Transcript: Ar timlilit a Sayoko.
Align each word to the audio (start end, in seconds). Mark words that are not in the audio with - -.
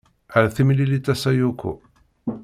Ar 0.37 0.45
timlilit 0.55 1.07
a 1.13 1.15
Sayoko. 1.21 1.71